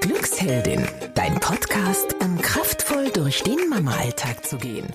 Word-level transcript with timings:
Glücksheldin, 0.00 0.86
dein 1.14 1.38
Podcast, 1.40 2.14
um 2.22 2.40
kraftvoll 2.40 3.10
durch 3.10 3.42
den 3.42 3.68
Mama-Alltag 3.68 4.44
zu 4.44 4.56
gehen. 4.56 4.86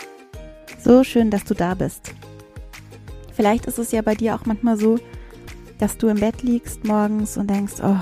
So 0.79 1.03
schön, 1.03 1.29
dass 1.29 1.43
du 1.43 1.53
da 1.53 1.73
bist. 1.73 2.13
Vielleicht 3.33 3.65
ist 3.65 3.79
es 3.79 3.91
ja 3.91 4.01
bei 4.01 4.15
dir 4.15 4.35
auch 4.35 4.45
manchmal 4.45 4.77
so, 4.77 4.99
dass 5.79 5.97
du 5.97 6.07
im 6.07 6.19
Bett 6.19 6.41
liegst 6.43 6.85
morgens 6.85 7.37
und 7.37 7.49
denkst, 7.49 7.75
oh, 7.83 7.97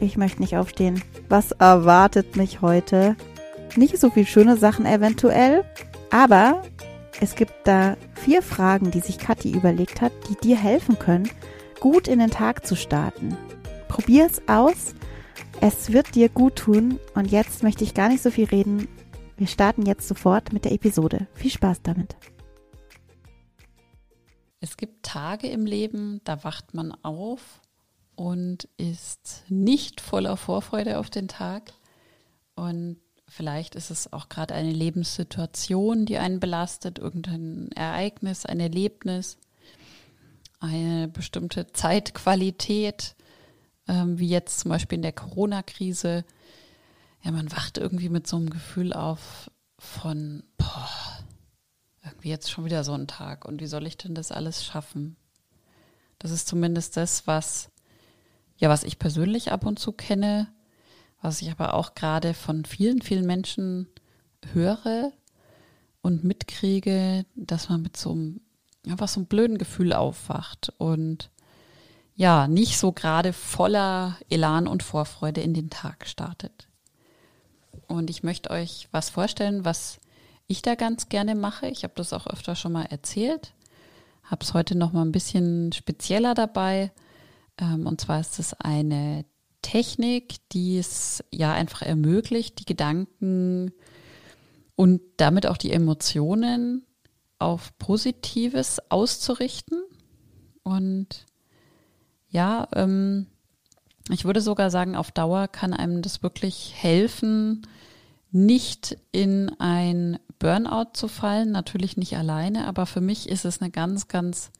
ich 0.00 0.16
möchte 0.16 0.40
nicht 0.40 0.56
aufstehen. 0.56 1.02
Was 1.28 1.52
erwartet 1.52 2.36
mich 2.36 2.60
heute? 2.62 3.16
Nicht 3.76 3.98
so 3.98 4.10
viel 4.10 4.26
schöne 4.26 4.56
Sachen 4.56 4.86
eventuell, 4.86 5.64
aber 6.10 6.62
es 7.20 7.34
gibt 7.34 7.52
da 7.64 7.96
vier 8.14 8.42
Fragen, 8.42 8.90
die 8.90 9.00
sich 9.00 9.18
Kathi 9.18 9.50
überlegt 9.50 10.00
hat, 10.00 10.12
die 10.28 10.36
dir 10.36 10.56
helfen 10.56 10.98
können, 10.98 11.28
gut 11.78 12.08
in 12.08 12.18
den 12.18 12.30
Tag 12.30 12.66
zu 12.66 12.76
starten. 12.76 13.36
Probier 13.88 14.26
es 14.26 14.40
aus. 14.48 14.94
Es 15.62 15.92
wird 15.92 16.14
dir 16.14 16.30
gut 16.30 16.56
tun. 16.56 16.98
Und 17.14 17.30
jetzt 17.30 17.62
möchte 17.62 17.84
ich 17.84 17.92
gar 17.92 18.08
nicht 18.08 18.22
so 18.22 18.30
viel 18.30 18.46
reden. 18.46 18.88
Wir 19.36 19.46
starten 19.46 19.84
jetzt 19.84 20.08
sofort 20.08 20.54
mit 20.54 20.64
der 20.64 20.72
Episode. 20.72 21.26
Viel 21.34 21.50
Spaß 21.50 21.82
damit. 21.82 22.16
Es 24.60 24.76
gibt 24.76 25.02
Tage 25.02 25.48
im 25.48 25.66
Leben, 25.66 26.20
da 26.24 26.44
wacht 26.44 26.74
man 26.74 26.92
auf 27.02 27.60
und 28.14 28.68
ist 28.76 29.44
nicht 29.48 30.00
voller 30.00 30.36
Vorfreude 30.36 30.98
auf 30.98 31.10
den 31.10 31.28
Tag. 31.28 31.72
Und 32.54 32.98
vielleicht 33.28 33.74
ist 33.74 33.90
es 33.90 34.12
auch 34.12 34.28
gerade 34.28 34.54
eine 34.54 34.72
Lebenssituation, 34.72 36.04
die 36.06 36.18
einen 36.18 36.40
belastet, 36.40 36.98
irgendein 36.98 37.70
Ereignis, 37.72 38.44
ein 38.44 38.60
Erlebnis, 38.60 39.38
eine 40.58 41.08
bestimmte 41.08 41.66
Zeitqualität, 41.72 43.14
ähm, 43.88 44.18
wie 44.18 44.28
jetzt 44.28 44.60
zum 44.60 44.70
Beispiel 44.70 44.96
in 44.96 45.02
der 45.02 45.12
Corona-Krise. 45.12 46.24
Ja, 47.22 47.30
man 47.32 47.50
wacht 47.52 47.78
irgendwie 47.78 48.08
mit 48.08 48.26
so 48.26 48.36
einem 48.36 48.50
Gefühl 48.50 48.92
auf 48.92 49.50
von, 49.78 50.42
boah, 50.56 50.88
irgendwie 52.04 52.28
jetzt 52.28 52.50
schon 52.50 52.64
wieder 52.64 52.84
so 52.84 52.92
ein 52.92 53.06
Tag 53.06 53.44
und 53.44 53.60
wie 53.60 53.66
soll 53.66 53.86
ich 53.86 53.96
denn 53.96 54.14
das 54.14 54.32
alles 54.32 54.64
schaffen? 54.64 55.16
Das 56.18 56.30
ist 56.30 56.48
zumindest 56.48 56.96
das, 56.96 57.26
was 57.26 57.70
ja, 58.60 58.68
was 58.68 58.84
ich 58.84 58.98
persönlich 58.98 59.52
ab 59.52 59.64
und 59.64 59.78
zu 59.78 59.90
kenne, 59.90 60.46
was 61.22 61.40
ich 61.42 61.50
aber 61.50 61.74
auch 61.74 61.94
gerade 61.94 62.34
von 62.34 62.64
vielen, 62.64 63.00
vielen 63.00 63.26
Menschen 63.26 63.88
höre 64.52 65.12
und 66.02 66.24
mitkriege, 66.24 67.24
dass 67.34 67.70
man 67.70 67.82
mit 67.82 67.96
so 67.96 68.12
einem, 68.12 68.40
einfach 68.86 69.08
so 69.08 69.20
einem 69.20 69.26
blöden 69.26 69.56
Gefühl 69.56 69.94
aufwacht 69.94 70.72
und 70.76 71.30
ja, 72.20 72.48
nicht 72.48 72.76
so 72.76 72.92
gerade 72.92 73.32
voller 73.32 74.18
Elan 74.28 74.66
und 74.66 74.82
Vorfreude 74.82 75.40
in 75.40 75.54
den 75.54 75.70
Tag 75.70 76.06
startet. 76.06 76.68
Und 77.86 78.10
ich 78.10 78.22
möchte 78.22 78.50
euch 78.50 78.88
was 78.90 79.08
vorstellen, 79.08 79.64
was 79.64 80.00
ich 80.46 80.60
da 80.60 80.74
ganz 80.74 81.08
gerne 81.08 81.34
mache. 81.34 81.68
Ich 81.68 81.82
habe 81.82 81.94
das 81.96 82.12
auch 82.12 82.26
öfter 82.26 82.56
schon 82.56 82.72
mal 82.72 82.84
erzählt, 82.84 83.54
habe 84.22 84.44
es 84.44 84.52
heute 84.52 84.76
noch 84.76 84.92
mal 84.92 85.00
ein 85.00 85.12
bisschen 85.12 85.72
spezieller 85.72 86.34
dabei 86.34 86.92
ähm, 87.56 87.86
und 87.86 88.02
zwar 88.02 88.20
ist 88.20 88.38
es 88.38 88.52
eine 88.52 89.24
Technik, 89.62 90.46
die 90.50 90.76
es 90.76 91.24
ja 91.32 91.54
einfach 91.54 91.80
ermöglicht, 91.80 92.60
die 92.60 92.66
Gedanken 92.66 93.72
und 94.76 95.00
damit 95.16 95.46
auch 95.46 95.56
die 95.56 95.72
Emotionen 95.72 96.84
auf 97.38 97.78
Positives 97.78 98.78
auszurichten. 98.90 99.80
Und 100.62 101.24
ja, 102.30 102.68
ähm, 102.74 103.26
ich 104.08 104.24
würde 104.24 104.40
sogar 104.40 104.70
sagen, 104.70 104.96
auf 104.96 105.10
Dauer 105.10 105.48
kann 105.48 105.72
einem 105.72 106.02
das 106.02 106.22
wirklich 106.22 106.74
helfen, 106.76 107.66
nicht 108.32 108.96
in 109.12 109.50
ein 109.58 110.18
Burnout 110.38 110.90
zu 110.94 111.08
fallen, 111.08 111.52
natürlich 111.52 111.96
nicht 111.96 112.16
alleine, 112.16 112.66
aber 112.66 112.86
für 112.86 113.00
mich 113.00 113.28
ist 113.28 113.44
es 113.44 113.60
eine 113.60 113.70
ganz, 113.70 114.08
ganz 114.08 114.50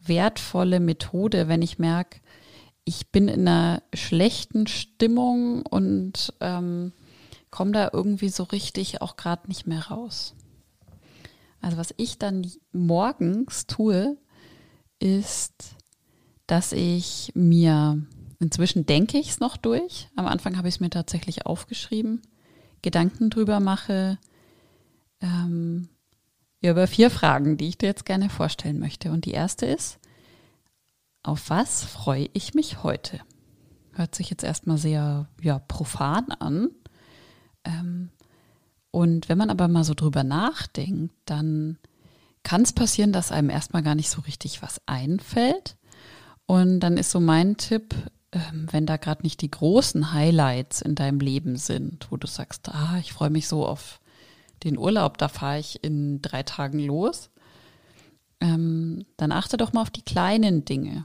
wertvolle 0.00 0.80
Methode, 0.80 1.48
wenn 1.48 1.62
ich 1.62 1.78
merke, 1.78 2.20
ich 2.84 3.10
bin 3.10 3.28
in 3.28 3.46
einer 3.46 3.82
schlechten 3.94 4.66
Stimmung 4.66 5.66
und 5.66 6.32
ähm, 6.40 6.92
komme 7.50 7.72
da 7.72 7.90
irgendwie 7.92 8.28
so 8.28 8.44
richtig 8.44 9.02
auch 9.02 9.16
gerade 9.16 9.48
nicht 9.48 9.66
mehr 9.66 9.88
raus. 9.88 10.34
Also 11.60 11.78
was 11.78 11.92
ich 11.96 12.18
dann 12.18 12.48
morgens 12.72 13.66
tue, 13.66 14.16
ist, 14.98 15.76
dass 16.46 16.72
ich 16.72 17.32
mir, 17.34 18.02
inzwischen 18.38 18.86
denke 18.86 19.18
ich 19.18 19.30
es 19.30 19.40
noch 19.40 19.56
durch, 19.56 20.08
am 20.16 20.26
Anfang 20.26 20.56
habe 20.56 20.68
ich 20.68 20.76
es 20.76 20.80
mir 20.80 20.90
tatsächlich 20.90 21.46
aufgeschrieben, 21.46 22.22
Gedanken 22.82 23.30
drüber 23.30 23.60
mache, 23.60 24.18
ähm, 25.20 25.88
über 26.62 26.86
vier 26.86 27.10
Fragen, 27.10 27.56
die 27.56 27.68
ich 27.68 27.78
dir 27.78 27.86
jetzt 27.86 28.04
gerne 28.04 28.28
vorstellen 28.28 28.78
möchte. 28.78 29.10
Und 29.12 29.24
die 29.24 29.32
erste 29.32 29.66
ist, 29.66 29.98
auf 31.22 31.50
was 31.50 31.84
freue 31.84 32.28
ich 32.32 32.54
mich 32.54 32.82
heute? 32.82 33.20
Hört 33.92 34.14
sich 34.14 34.30
jetzt 34.30 34.44
erstmal 34.44 34.78
sehr 34.78 35.28
ja, 35.40 35.58
profan 35.58 36.30
an. 36.32 36.70
Ähm, 37.64 38.10
und 38.90 39.28
wenn 39.28 39.38
man 39.38 39.50
aber 39.50 39.68
mal 39.68 39.84
so 39.84 39.94
drüber 39.94 40.24
nachdenkt, 40.24 41.14
dann 41.24 41.78
kann 42.42 42.62
es 42.62 42.72
passieren, 42.72 43.12
dass 43.12 43.32
einem 43.32 43.50
erstmal 43.50 43.82
gar 43.82 43.94
nicht 43.94 44.08
so 44.08 44.20
richtig 44.22 44.62
was 44.62 44.80
einfällt. 44.86 45.76
Und 46.46 46.80
dann 46.80 46.96
ist 46.96 47.10
so 47.10 47.20
mein 47.20 47.56
Tipp, 47.56 47.94
ähm, 48.32 48.68
wenn 48.70 48.86
da 48.86 48.96
gerade 48.96 49.22
nicht 49.22 49.40
die 49.40 49.50
großen 49.50 50.12
Highlights 50.12 50.80
in 50.80 50.94
deinem 50.94 51.20
Leben 51.20 51.56
sind, 51.56 52.10
wo 52.10 52.16
du 52.16 52.26
sagst, 52.26 52.68
ah, 52.68 52.96
ich 53.00 53.12
freue 53.12 53.30
mich 53.30 53.48
so 53.48 53.66
auf 53.66 54.00
den 54.64 54.78
Urlaub, 54.78 55.18
da 55.18 55.28
fahre 55.28 55.58
ich 55.58 55.82
in 55.84 56.22
drei 56.22 56.42
Tagen 56.42 56.78
los, 56.78 57.30
ähm, 58.40 59.06
dann 59.16 59.32
achte 59.32 59.56
doch 59.56 59.72
mal 59.72 59.82
auf 59.82 59.90
die 59.90 60.02
kleinen 60.02 60.64
Dinge. 60.64 61.04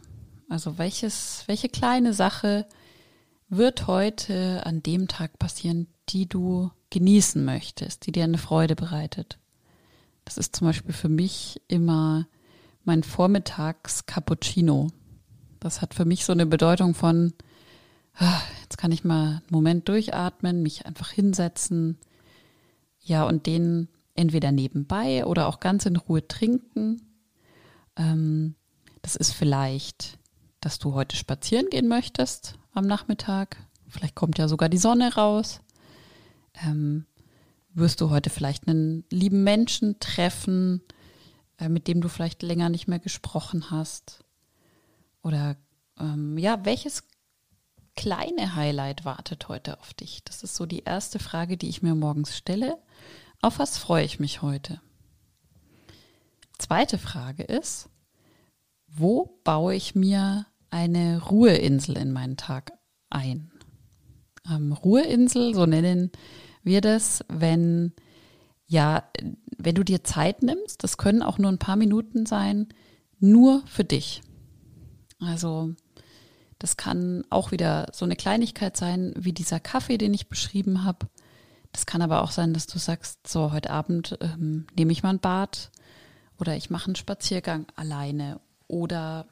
Also 0.49 0.77
welches, 0.77 1.43
welche 1.47 1.69
kleine 1.69 2.13
Sache 2.13 2.65
wird 3.49 3.87
heute 3.87 4.65
an 4.65 4.81
dem 4.83 5.07
Tag 5.07 5.37
passieren, 5.39 5.87
die 6.09 6.27
du 6.27 6.71
genießen 6.89 7.43
möchtest, 7.43 8.05
die 8.05 8.11
dir 8.11 8.23
eine 8.23 8.37
Freude 8.37 8.75
bereitet. 8.75 9.39
Das 10.25 10.37
ist 10.37 10.55
zum 10.55 10.67
Beispiel 10.67 10.93
für 10.93 11.09
mich 11.09 11.61
immer 11.67 12.27
mein 12.83 13.03
Vormittags-Cappuccino. 13.03 14.87
Das 15.61 15.81
hat 15.81 15.93
für 15.93 16.05
mich 16.05 16.25
so 16.25 16.33
eine 16.33 16.47
Bedeutung 16.47 16.95
von, 16.95 17.33
ah, 18.15 18.41
jetzt 18.63 18.77
kann 18.77 18.91
ich 18.91 19.05
mal 19.05 19.27
einen 19.27 19.41
Moment 19.51 19.87
durchatmen, 19.87 20.61
mich 20.61 20.85
einfach 20.85 21.11
hinsetzen, 21.11 21.97
ja, 22.99 23.23
und 23.23 23.45
den 23.45 23.87
entweder 24.15 24.51
nebenbei 24.51 25.25
oder 25.25 25.47
auch 25.47 25.59
ganz 25.59 25.85
in 25.85 25.95
Ruhe 25.95 26.27
trinken. 26.27 27.01
Ähm, 27.95 28.55
das 29.03 29.15
ist 29.15 29.33
vielleicht, 29.33 30.17
dass 30.59 30.79
du 30.79 30.93
heute 30.93 31.15
spazieren 31.15 31.67
gehen 31.69 31.87
möchtest 31.87 32.55
am 32.73 32.87
Nachmittag. 32.87 33.57
Vielleicht 33.87 34.15
kommt 34.15 34.39
ja 34.39 34.47
sogar 34.47 34.67
die 34.67 34.77
Sonne 34.77 35.13
raus. 35.13 35.61
Ähm, 36.65 37.05
wirst 37.73 38.01
du 38.01 38.09
heute 38.09 38.31
vielleicht 38.31 38.67
einen 38.67 39.05
lieben 39.11 39.43
Menschen 39.43 39.99
treffen, 39.99 40.81
äh, 41.59 41.69
mit 41.69 41.87
dem 41.87 42.01
du 42.01 42.09
vielleicht 42.09 42.41
länger 42.41 42.69
nicht 42.69 42.87
mehr 42.87 42.99
gesprochen 42.99 43.69
hast? 43.69 44.23
Oder 45.23 45.57
ähm, 45.99 46.37
ja, 46.37 46.65
welches 46.65 47.03
kleine 47.95 48.55
Highlight 48.55 49.05
wartet 49.05 49.47
heute 49.47 49.79
auf 49.79 49.93
dich? 49.93 50.23
Das 50.23 50.43
ist 50.43 50.55
so 50.55 50.65
die 50.65 50.83
erste 50.83 51.19
Frage, 51.19 51.57
die 51.57 51.69
ich 51.69 51.81
mir 51.81 51.95
morgens 51.95 52.35
stelle. 52.35 52.77
Auf 53.41 53.59
was 53.59 53.77
freue 53.77 54.05
ich 54.05 54.19
mich 54.19 54.41
heute? 54.41 54.81
Zweite 56.57 56.97
Frage 56.97 57.43
ist, 57.43 57.89
wo 58.87 59.39
baue 59.43 59.75
ich 59.75 59.95
mir 59.95 60.45
eine 60.69 61.21
Ruheinsel 61.21 61.97
in 61.97 62.11
meinen 62.11 62.37
Tag 62.37 62.73
ein? 63.09 63.51
Ähm, 64.49 64.73
Ruheinsel, 64.73 65.53
so 65.53 65.65
nennen 65.65 66.11
wir 66.63 66.81
das, 66.81 67.25
wenn 67.27 67.93
ja, 68.71 69.03
wenn 69.57 69.75
du 69.75 69.83
dir 69.83 70.05
Zeit 70.05 70.43
nimmst, 70.43 70.81
das 70.85 70.95
können 70.95 71.23
auch 71.23 71.37
nur 71.37 71.51
ein 71.51 71.57
paar 71.57 71.75
Minuten 71.75 72.25
sein, 72.25 72.69
nur 73.19 73.63
für 73.67 73.83
dich. 73.83 74.21
Also 75.21 75.73
das 76.59 76.77
kann 76.77 77.23
auch 77.29 77.51
wieder 77.51 77.87
so 77.91 78.05
eine 78.05 78.15
Kleinigkeit 78.15 78.77
sein, 78.77 79.13
wie 79.15 79.33
dieser 79.33 79.59
Kaffee, 79.59 79.97
den 79.97 80.13
ich 80.13 80.29
beschrieben 80.29 80.83
habe. 80.83 81.07
Das 81.71 81.85
kann 81.85 82.01
aber 82.01 82.21
auch 82.21 82.31
sein, 82.31 82.53
dass 82.53 82.67
du 82.67 82.77
sagst, 82.79 83.27
so 83.27 83.51
heute 83.51 83.69
Abend 83.69 84.17
ähm, 84.21 84.67
nehme 84.75 84.91
ich 84.91 85.03
mal 85.03 85.11
ein 85.11 85.19
Bad 85.19 85.71
oder 86.37 86.55
ich 86.55 86.69
mache 86.69 86.87
einen 86.87 86.95
Spaziergang 86.95 87.65
alleine 87.75 88.39
oder 88.67 89.25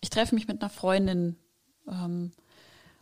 ich 0.00 0.10
treffe 0.10 0.34
mich 0.34 0.46
mit 0.48 0.60
einer 0.60 0.70
Freundin 0.70 1.36
ähm, 1.88 2.32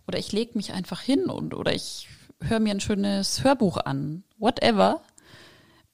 oder 0.06 0.18
ich 0.18 0.32
lege 0.32 0.52
mich 0.54 0.72
einfach 0.72 1.00
hin 1.00 1.26
und 1.26 1.54
oder 1.54 1.74
ich 1.74 2.08
höre 2.40 2.60
mir 2.60 2.70
ein 2.70 2.80
schönes 2.80 3.44
Hörbuch 3.44 3.76
an, 3.78 4.24
whatever. 4.38 5.02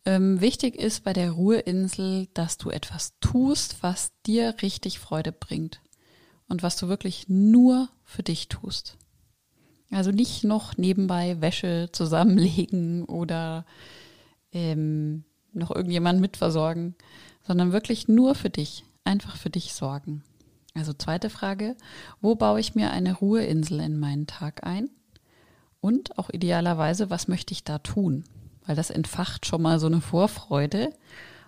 Ähm, 0.04 0.40
wichtig 0.40 0.76
ist 0.76 1.04
bei 1.04 1.12
der 1.12 1.32
Ruheinsel, 1.32 2.28
dass 2.34 2.56
du 2.56 2.70
etwas 2.70 3.18
tust, 3.20 3.82
was 3.82 4.12
dir 4.26 4.54
richtig 4.62 4.98
Freude 4.98 5.32
bringt 5.32 5.80
und 6.48 6.62
was 6.62 6.76
du 6.76 6.88
wirklich 6.88 7.28
nur 7.28 7.88
für 8.04 8.22
dich 8.22 8.48
tust. 8.48 8.96
Also 9.90 10.10
nicht 10.10 10.44
noch 10.44 10.76
nebenbei 10.76 11.40
Wäsche 11.40 11.88
zusammenlegen 11.92 13.04
oder 13.04 13.64
ähm, 14.52 15.24
noch 15.52 15.70
irgendjemand 15.74 16.20
mitversorgen, 16.20 16.94
sondern 17.46 17.72
wirklich 17.72 18.08
nur 18.08 18.34
für 18.34 18.50
dich, 18.50 18.84
einfach 19.04 19.36
für 19.36 19.50
dich 19.50 19.72
sorgen. 19.72 20.22
Also 20.74 20.92
zweite 20.92 21.30
Frage, 21.30 21.76
wo 22.20 22.34
baue 22.34 22.60
ich 22.60 22.74
mir 22.74 22.90
eine 22.90 23.14
Ruheinsel 23.14 23.80
in 23.80 23.98
meinen 23.98 24.26
Tag 24.26 24.64
ein? 24.64 24.90
Und 25.80 26.18
auch 26.18 26.30
idealerweise, 26.30 27.08
was 27.08 27.28
möchte 27.28 27.52
ich 27.52 27.64
da 27.64 27.78
tun? 27.78 28.24
Weil 28.68 28.76
das 28.76 28.90
entfacht 28.90 29.46
schon 29.46 29.62
mal 29.62 29.80
so 29.80 29.86
eine 29.86 30.02
Vorfreude 30.02 30.92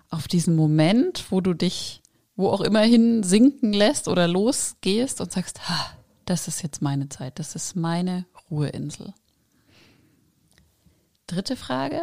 auf 0.09 0.27
diesen 0.27 0.55
Moment, 0.55 1.31
wo 1.31 1.39
du 1.39 1.53
dich 1.53 2.01
wo 2.35 2.49
auch 2.49 2.61
immer 2.61 2.81
hin 2.81 3.21
sinken 3.21 3.71
lässt 3.71 4.07
oder 4.07 4.27
losgehst 4.27 5.21
und 5.21 5.31
sagst, 5.31 5.69
ha, 5.69 5.91
das 6.25 6.47
ist 6.47 6.63
jetzt 6.63 6.81
meine 6.81 7.07
Zeit, 7.07 7.37
das 7.37 7.55
ist 7.55 7.75
meine 7.75 8.25
Ruheinsel. 8.49 9.13
Dritte 11.27 11.55
Frage, 11.55 12.01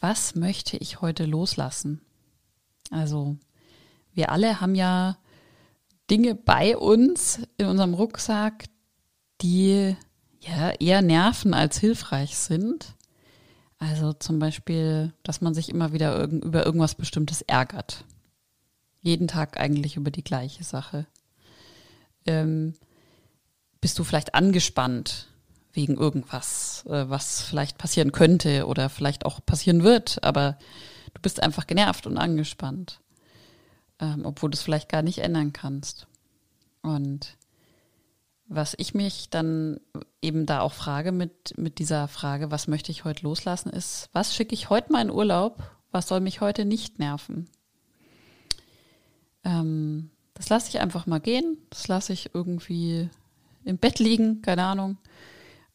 was 0.00 0.34
möchte 0.34 0.78
ich 0.78 1.02
heute 1.02 1.26
loslassen? 1.26 2.00
Also 2.90 3.36
wir 4.14 4.32
alle 4.32 4.60
haben 4.60 4.74
ja 4.74 5.18
Dinge 6.10 6.34
bei 6.34 6.76
uns 6.76 7.40
in 7.58 7.66
unserem 7.66 7.92
Rucksack, 7.92 8.64
die 9.42 9.96
ja 10.40 10.70
eher 10.70 11.02
nerven 11.02 11.52
als 11.52 11.78
hilfreich 11.78 12.38
sind. 12.38 12.95
Also 13.86 14.12
zum 14.12 14.40
Beispiel, 14.40 15.12
dass 15.22 15.40
man 15.40 15.54
sich 15.54 15.68
immer 15.68 15.92
wieder 15.92 16.18
irg 16.18 16.32
über 16.32 16.66
irgendwas 16.66 16.96
Bestimmtes 16.96 17.42
ärgert. 17.42 18.04
Jeden 19.00 19.28
Tag 19.28 19.60
eigentlich 19.60 19.96
über 19.96 20.10
die 20.10 20.24
gleiche 20.24 20.64
Sache. 20.64 21.06
Ähm, 22.26 22.74
bist 23.80 23.96
du 24.00 24.02
vielleicht 24.02 24.34
angespannt 24.34 25.28
wegen 25.72 25.96
irgendwas, 25.96 26.84
äh, 26.86 27.08
was 27.08 27.42
vielleicht 27.42 27.78
passieren 27.78 28.10
könnte 28.10 28.66
oder 28.66 28.88
vielleicht 28.88 29.24
auch 29.24 29.38
passieren 29.46 29.84
wird, 29.84 30.18
aber 30.24 30.58
du 31.14 31.22
bist 31.22 31.40
einfach 31.40 31.68
genervt 31.68 32.08
und 32.08 32.18
angespannt, 32.18 32.98
ähm, 34.00 34.22
obwohl 34.24 34.50
du 34.50 34.56
es 34.56 34.62
vielleicht 34.62 34.88
gar 34.88 35.02
nicht 35.02 35.18
ändern 35.18 35.52
kannst. 35.52 36.08
Und 36.82 37.36
was 38.48 38.74
ich 38.78 38.94
mich 38.94 39.28
dann 39.30 39.80
eben 40.22 40.46
da 40.46 40.60
auch 40.60 40.72
frage 40.72 41.12
mit, 41.12 41.56
mit 41.58 41.78
dieser 41.78 42.08
Frage, 42.08 42.50
was 42.50 42.68
möchte 42.68 42.92
ich 42.92 43.04
heute 43.04 43.22
loslassen, 43.22 43.70
ist, 43.70 44.08
was 44.12 44.34
schicke 44.34 44.54
ich 44.54 44.70
heute 44.70 44.92
mal 44.92 45.02
in 45.02 45.10
Urlaub? 45.10 45.62
Was 45.90 46.08
soll 46.08 46.20
mich 46.20 46.40
heute 46.40 46.64
nicht 46.64 46.98
nerven? 46.98 47.48
Ähm, 49.44 50.10
das 50.34 50.48
lasse 50.48 50.68
ich 50.68 50.80
einfach 50.80 51.06
mal 51.06 51.20
gehen. 51.20 51.58
Das 51.70 51.88
lasse 51.88 52.12
ich 52.12 52.34
irgendwie 52.34 53.08
im 53.64 53.78
Bett 53.78 53.98
liegen, 53.98 54.42
keine 54.42 54.64
Ahnung, 54.64 54.98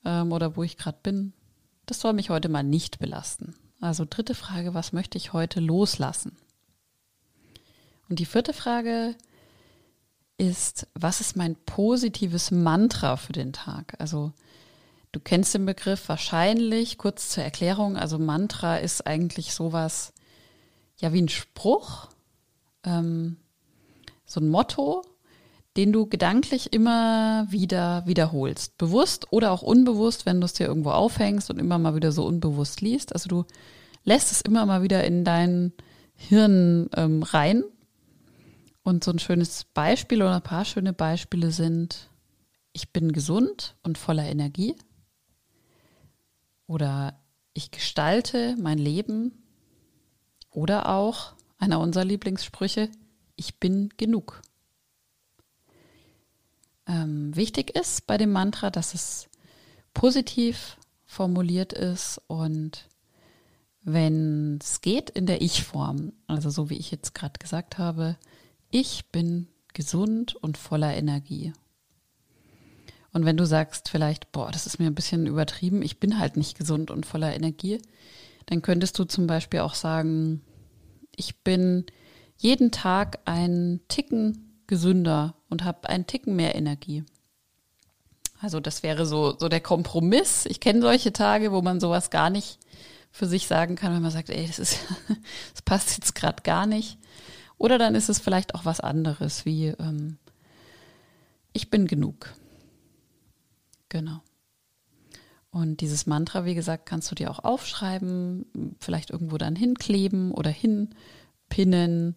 ähm, 0.06 0.32
oder 0.32 0.56
wo 0.56 0.64
ich 0.64 0.78
gerade 0.78 1.00
bin. 1.02 1.34
Das 1.86 2.00
soll 2.00 2.14
mich 2.14 2.30
heute 2.30 2.50
mal 2.50 2.64
nicht 2.64 3.00
belasten. 3.00 3.56
Also 3.82 4.06
dritte 4.08 4.36
Frage, 4.36 4.74
was 4.74 4.94
möchte 4.94 5.18
ich 5.18 5.34
heute 5.34 5.60
loslassen? 5.60 6.38
Und 8.08 8.20
die 8.20 8.26
vierte 8.26 8.54
Frage 8.54 9.16
was 10.94 11.22
ist 11.22 11.36
mein 11.36 11.56
positives 11.66 12.52
Mantra 12.52 13.18
für 13.18 13.34
den 13.34 13.54
Tag? 13.54 13.96
Also 14.00 14.34
du 15.12 15.20
kennst 15.20 15.54
den 15.54 15.66
Begriff 15.66 16.08
wahrscheinlich, 16.10 16.98
kurz 16.98 17.30
zur 17.30 17.44
Erklärung, 17.44 17.98
also 17.98 18.18
Mantra 18.18 18.78
ist 18.78 19.06
eigentlich 19.06 19.54
sowas, 19.54 20.14
ja 20.98 21.14
wie 21.14 21.22
ein 21.22 21.30
Spruch, 21.30 22.08
ähm, 22.84 23.38
so 24.26 24.40
ein 24.40 24.50
Motto, 24.50 25.04
den 25.78 25.94
du 25.94 26.06
gedanklich 26.06 26.74
immer 26.74 27.48
wieder 27.50 28.04
wiederholst. 28.06 28.78
Bewusst 28.78 29.32
oder 29.32 29.52
auch 29.52 29.62
unbewusst, 29.62 30.26
wenn 30.26 30.42
du 30.42 30.46
es 30.46 30.54
dir 30.54 30.68
irgendwo 30.68 30.92
aufhängst 30.92 31.50
und 31.50 31.60
immer 31.60 31.78
mal 31.78 31.96
wieder 31.96 32.12
so 32.12 32.26
unbewusst 32.26 32.82
liest. 32.82 33.14
Also 33.14 33.30
du 33.30 33.46
lässt 34.04 34.32
es 34.32 34.42
immer 34.42 34.66
mal 34.66 34.84
wieder 34.84 35.04
in 35.04 35.24
dein 35.24 35.74
Hirn 36.14 36.90
ähm, 36.96 37.24
rein. 37.24 37.64
Und 38.92 39.06
so 39.06 39.12
ein 39.12 39.20
schönes 39.20 39.64
Beispiel 39.64 40.22
oder 40.22 40.36
ein 40.36 40.42
paar 40.42 40.66
schöne 40.66 40.92
Beispiele 40.92 41.52
sind, 41.52 42.10
ich 42.74 42.92
bin 42.92 43.14
gesund 43.14 43.78
und 43.84 43.98
voller 43.98 44.26
Energie. 44.26 44.76
Oder 46.68 47.18
ich 47.54 47.72
gestalte 47.72 48.58
mein 48.60 48.78
Leben. 48.78 49.32
Oder 50.50 50.90
auch 50.90 51.36
einer 51.58 51.80
unserer 51.80 52.04
Lieblingssprüche, 52.04 52.90
ich 53.38 53.62
bin 53.62 53.94
genug. 53.96 54.42
Ähm, 56.86 57.34
wichtig 57.34 57.74
ist 57.78 58.08
bei 58.08 58.18
dem 58.18 58.34
Mantra, 58.34 58.72
dass 58.72 58.94
es 58.94 59.30
positiv 59.94 60.76
formuliert 61.06 61.72
ist 61.72 62.20
und 62.28 62.90
wenn 63.84 64.60
es 64.62 64.82
geht 64.82 65.10
in 65.10 65.28
der 65.28 65.42
Ich-Form, 65.42 66.12
also 66.28 66.50
so 66.50 66.70
wie 66.70 66.78
ich 66.78 66.92
jetzt 66.92 67.16
gerade 67.16 67.40
gesagt 67.40 67.78
habe, 67.78 68.18
ich 68.72 69.06
bin 69.12 69.48
gesund 69.74 70.36
und 70.36 70.58
voller 70.58 70.96
Energie. 70.96 71.54
Und 73.14 73.26
wenn 73.26 73.38
du 73.38 73.46
sagst 73.46 73.90
vielleicht, 73.90 74.32
boah, 74.32 74.52
das 74.52 74.66
ist 74.66 74.80
mir 74.80 74.88
ein 74.88 74.96
bisschen 74.96 75.28
übertrieben, 75.28 75.82
ich 75.82 76.00
bin 76.00 76.18
halt 76.18 76.38
nicht 76.38 76.58
gesund 76.58 76.92
und 76.92 77.06
voller 77.06 77.36
Energie, 77.36 77.82
dann 78.46 78.62
könntest 78.62 78.98
du 78.98 79.04
zum 79.04 79.28
Beispiel 79.28 79.60
auch 79.60 79.76
sagen, 79.76 80.42
ich 81.16 81.44
bin 81.44 81.86
jeden 82.38 82.72
Tag 82.72 83.20
einen 83.26 83.86
Ticken 83.88 84.64
gesünder 84.66 85.36
und 85.50 85.64
habe 85.64 85.90
einen 85.90 86.08
Ticken 86.08 86.36
mehr 86.36 86.56
Energie. 86.56 87.04
Also 88.40 88.60
das 88.60 88.82
wäre 88.82 89.06
so, 89.06 89.38
so 89.38 89.50
der 89.50 89.60
Kompromiss. 89.60 90.46
Ich 90.48 90.60
kenne 90.60 90.82
solche 90.82 91.14
Tage, 91.14 91.52
wo 91.52 91.62
man 91.62 91.80
sowas 91.80 92.10
gar 92.10 92.30
nicht 92.30 92.58
für 93.12 93.28
sich 93.28 93.46
sagen 93.46 93.76
kann, 93.76 93.94
wenn 93.94 94.02
man 94.02 94.12
sagt, 94.12 94.30
ey, 94.30 94.48
das 94.48 94.58
ist, 94.58 94.80
das 95.54 95.62
passt 95.62 95.98
jetzt 95.98 96.16
gerade 96.16 96.42
gar 96.44 96.66
nicht. 96.66 96.98
Oder 97.62 97.78
dann 97.78 97.94
ist 97.94 98.10
es 98.10 98.18
vielleicht 98.18 98.56
auch 98.56 98.66
was 98.66 98.80
anderes, 98.80 99.46
wie 99.46 99.68
ähm, 99.68 100.18
ich 101.54 101.70
bin 101.70 101.86
genug. 101.86 102.34
Genau. 103.88 104.24
Und 105.52 105.82
dieses 105.82 106.08
Mantra, 106.08 106.44
wie 106.44 106.56
gesagt, 106.56 106.88
kannst 106.88 107.12
du 107.12 107.16
dir 107.16 107.30
auch 107.30 107.38
aufschreiben, 107.38 108.76
vielleicht 108.80 109.12
irgendwo 109.12 109.38
dann 109.38 109.56
hinkleben 109.56 110.32
oder 110.32 110.50
hinpinnen 110.50 112.16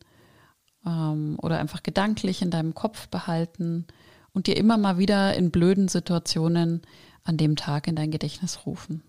ähm, 0.86 1.36
oder 1.42 1.58
einfach 1.58 1.82
gedanklich 1.82 2.40
in 2.40 2.50
deinem 2.50 2.72
Kopf 2.72 3.08
behalten 3.08 3.86
und 4.32 4.46
dir 4.46 4.56
immer 4.56 4.78
mal 4.78 4.96
wieder 4.96 5.34
in 5.34 5.50
blöden 5.50 5.88
Situationen 5.88 6.80
an 7.22 7.36
dem 7.36 7.56
Tag 7.56 7.86
in 7.86 7.96
dein 7.96 8.10
Gedächtnis 8.10 8.64
rufen. 8.64 9.02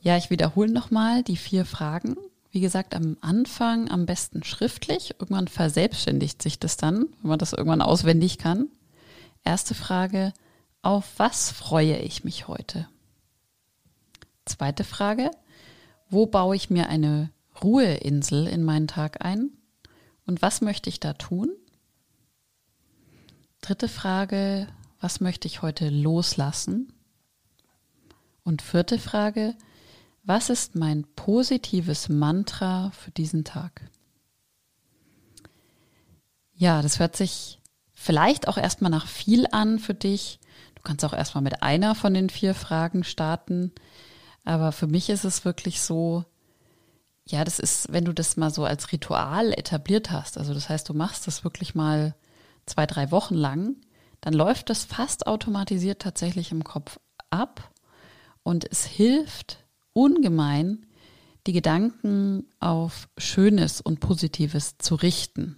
Ja, 0.00 0.16
ich 0.16 0.30
wiederhole 0.30 0.70
nochmal 0.72 1.24
die 1.24 1.36
vier 1.36 1.64
Fragen. 1.64 2.16
Wie 2.54 2.60
gesagt, 2.60 2.94
am 2.94 3.16
Anfang 3.20 3.90
am 3.90 4.06
besten 4.06 4.44
schriftlich. 4.44 5.16
Irgendwann 5.18 5.48
verselbstständigt 5.48 6.40
sich 6.40 6.60
das 6.60 6.76
dann, 6.76 7.06
wenn 7.20 7.30
man 7.30 7.38
das 7.40 7.52
irgendwann 7.52 7.82
auswendig 7.82 8.38
kann. 8.38 8.68
Erste 9.42 9.74
Frage, 9.74 10.32
auf 10.80 11.14
was 11.16 11.50
freue 11.50 11.98
ich 11.98 12.22
mich 12.22 12.46
heute? 12.46 12.86
Zweite 14.44 14.84
Frage, 14.84 15.32
wo 16.08 16.26
baue 16.26 16.54
ich 16.54 16.70
mir 16.70 16.88
eine 16.88 17.32
Ruheinsel 17.60 18.46
in 18.46 18.62
meinen 18.62 18.86
Tag 18.86 19.24
ein? 19.24 19.50
Und 20.24 20.40
was 20.40 20.60
möchte 20.60 20.88
ich 20.88 21.00
da 21.00 21.14
tun? 21.14 21.50
Dritte 23.62 23.88
Frage, 23.88 24.68
was 25.00 25.18
möchte 25.18 25.48
ich 25.48 25.60
heute 25.60 25.88
loslassen? 25.88 26.92
Und 28.44 28.62
vierte 28.62 29.00
Frage, 29.00 29.56
was 30.24 30.48
ist 30.48 30.74
mein 30.74 31.04
positives 31.16 32.08
Mantra 32.08 32.90
für 32.92 33.10
diesen 33.10 33.44
Tag? 33.44 33.90
Ja, 36.54 36.82
das 36.82 36.98
hört 36.98 37.16
sich 37.16 37.60
vielleicht 37.92 38.48
auch 38.48 38.56
erstmal 38.56 38.90
nach 38.90 39.06
viel 39.06 39.46
an 39.52 39.78
für 39.78 39.94
dich. 39.94 40.40
Du 40.74 40.82
kannst 40.82 41.04
auch 41.04 41.12
erstmal 41.12 41.42
mit 41.42 41.62
einer 41.62 41.94
von 41.94 42.14
den 42.14 42.30
vier 42.30 42.54
Fragen 42.54 43.04
starten. 43.04 43.72
Aber 44.44 44.72
für 44.72 44.86
mich 44.86 45.10
ist 45.10 45.24
es 45.24 45.44
wirklich 45.44 45.80
so, 45.80 46.24
ja, 47.26 47.44
das 47.44 47.58
ist, 47.58 47.92
wenn 47.92 48.04
du 48.04 48.12
das 48.12 48.36
mal 48.36 48.50
so 48.50 48.64
als 48.64 48.92
Ritual 48.92 49.52
etabliert 49.52 50.10
hast, 50.10 50.36
also 50.36 50.52
das 50.52 50.68
heißt, 50.68 50.88
du 50.88 50.94
machst 50.94 51.26
das 51.26 51.44
wirklich 51.44 51.74
mal 51.74 52.14
zwei, 52.66 52.86
drei 52.86 53.10
Wochen 53.10 53.34
lang, 53.34 53.76
dann 54.20 54.34
läuft 54.34 54.68
das 54.70 54.84
fast 54.84 55.26
automatisiert 55.26 56.02
tatsächlich 56.02 56.52
im 56.52 56.64
Kopf 56.64 56.98
ab 57.30 57.70
und 58.42 58.70
es 58.70 58.84
hilft 58.84 59.63
ungemein, 59.94 60.84
die 61.46 61.52
Gedanken 61.52 62.44
auf 62.60 63.08
Schönes 63.16 63.80
und 63.80 64.00
Positives 64.00 64.76
zu 64.78 64.94
richten 64.94 65.56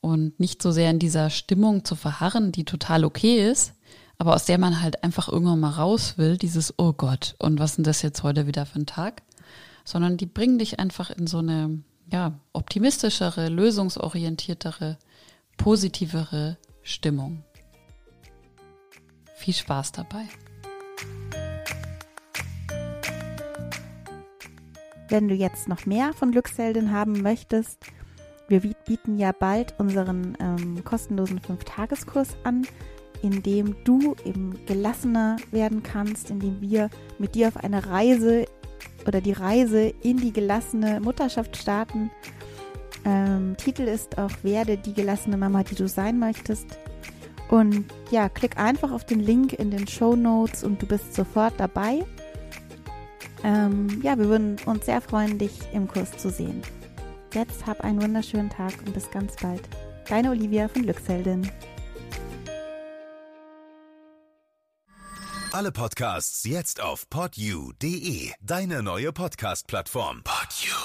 und 0.00 0.38
nicht 0.38 0.62
so 0.62 0.70
sehr 0.70 0.90
in 0.90 1.00
dieser 1.00 1.30
Stimmung 1.30 1.84
zu 1.84 1.96
verharren, 1.96 2.52
die 2.52 2.64
total 2.64 3.04
okay 3.04 3.50
ist, 3.50 3.74
aber 4.18 4.34
aus 4.34 4.44
der 4.44 4.58
man 4.58 4.80
halt 4.80 5.02
einfach 5.02 5.28
irgendwann 5.28 5.60
mal 5.60 5.70
raus 5.70 6.18
will, 6.18 6.36
dieses 6.36 6.74
Oh 6.78 6.92
Gott, 6.92 7.34
und 7.40 7.58
was 7.58 7.76
ist 7.76 7.86
das 7.86 8.02
jetzt 8.02 8.22
heute 8.22 8.46
wieder 8.46 8.64
für 8.64 8.78
ein 8.78 8.86
Tag? 8.86 9.22
sondern 9.86 10.16
die 10.16 10.26
bringen 10.26 10.58
dich 10.58 10.78
einfach 10.78 11.10
in 11.10 11.26
so 11.26 11.38
eine 11.38 11.82
ja, 12.12 12.38
optimistischere, 12.52 13.48
lösungsorientiertere, 13.48 14.98
positivere 15.56 16.58
Stimmung. 16.82 17.44
Viel 19.36 19.54
Spaß 19.54 19.92
dabei. 19.92 20.26
Wenn 25.08 25.28
du 25.28 25.34
jetzt 25.34 25.68
noch 25.68 25.86
mehr 25.86 26.12
von 26.12 26.32
Glücksheldin 26.32 26.92
haben 26.92 27.22
möchtest, 27.22 27.78
wir 28.48 28.60
bieten 28.60 29.18
ja 29.18 29.32
bald 29.32 29.74
unseren 29.78 30.36
ähm, 30.40 30.84
kostenlosen 30.84 31.40
Fünf-Tageskurs 31.40 32.36
an, 32.44 32.66
in 33.22 33.42
dem 33.42 33.76
du 33.84 34.14
eben 34.24 34.64
gelassener 34.66 35.36
werden 35.50 35.82
kannst, 35.82 36.30
in 36.30 36.40
dem 36.40 36.60
wir 36.60 36.90
mit 37.18 37.34
dir 37.34 37.48
auf 37.48 37.56
eine 37.56 37.86
Reise 37.86 38.46
oder 39.06 39.20
die 39.20 39.32
Reise 39.32 39.92
in 40.02 40.16
die 40.18 40.32
gelassene 40.32 41.00
Mutterschaft 41.00 41.56
starten. 41.56 42.10
Ähm, 43.04 43.56
Titel 43.56 43.82
ist 43.82 44.18
auch 44.18 44.30
Werde 44.42 44.76
die 44.76 44.92
gelassene 44.92 45.36
Mama, 45.36 45.62
die 45.62 45.74
du 45.74 45.88
sein 45.88 46.18
möchtest. 46.18 46.78
Und 47.48 47.84
ja, 48.10 48.28
klick 48.28 48.58
einfach 48.58 48.90
auf 48.90 49.04
den 49.04 49.20
Link 49.20 49.52
in 49.52 49.70
den 49.70 49.86
Show 49.86 50.16
Notes 50.16 50.64
und 50.64 50.82
du 50.82 50.86
bist 50.86 51.14
sofort 51.14 51.54
dabei. 51.58 52.04
Ähm, 53.44 54.00
ja, 54.02 54.18
wir 54.18 54.28
würden 54.28 54.56
uns 54.66 54.86
sehr 54.86 55.00
freuen, 55.00 55.38
dich 55.38 55.52
im 55.72 55.88
Kurs 55.88 56.16
zu 56.16 56.30
sehen. 56.30 56.62
Jetzt 57.34 57.66
hab 57.66 57.82
einen 57.82 58.00
wunderschönen 58.00 58.50
Tag 58.50 58.72
und 58.84 58.94
bis 58.94 59.10
ganz 59.10 59.36
bald. 59.36 59.62
Deine 60.08 60.30
Olivia 60.30 60.68
von 60.68 60.82
Glücksheldin. 60.82 61.50
Alle 65.52 65.72
Podcasts 65.72 66.44
jetzt 66.44 66.82
auf 66.82 67.08
podyou.de, 67.08 68.32
deine 68.40 68.82
neue 68.82 69.12
Podcast-Plattform. 69.12 70.22
Podyou. 70.22 70.75